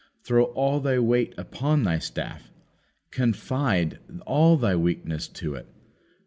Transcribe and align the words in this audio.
Throw 0.23 0.45
all 0.53 0.79
thy 0.79 0.97
weight 0.97 1.35
upon 1.37 1.83
thy 1.83 1.99
staff. 1.99 2.49
Confide 3.11 3.99
all 4.25 4.57
thy 4.57 4.75
weakness 4.75 5.27
to 5.27 5.53
it. 5.53 5.67